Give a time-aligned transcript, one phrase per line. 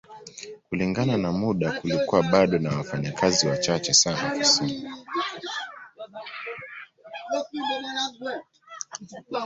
[0.69, 4.91] Kulingana na muda kulikuwa bado na wafanyakazi wachache sana ofisini